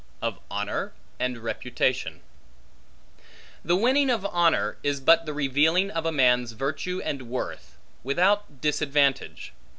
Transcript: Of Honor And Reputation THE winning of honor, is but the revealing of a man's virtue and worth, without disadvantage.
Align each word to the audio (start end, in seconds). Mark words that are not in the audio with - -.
Of 0.19 0.39
Honor 0.49 0.93
And 1.19 1.37
Reputation 1.37 2.21
THE 3.63 3.75
winning 3.75 4.09
of 4.09 4.25
honor, 4.25 4.79
is 4.81 4.99
but 4.99 5.27
the 5.27 5.31
revealing 5.35 5.91
of 5.91 6.07
a 6.07 6.11
man's 6.11 6.53
virtue 6.53 6.99
and 7.05 7.29
worth, 7.29 7.77
without 8.03 8.61
disadvantage. 8.61 9.53